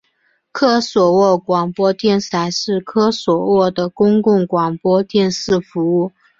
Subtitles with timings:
[0.51, 6.11] 科索沃广播电视台是科索沃的公共广播电视服务。